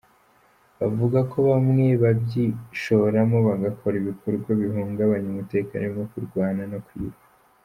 [0.79, 7.19] Bavuga ko bamwe babyishoramo bagakora ibikorwa bihungabanya umutekano birimo kurwana no kwiba.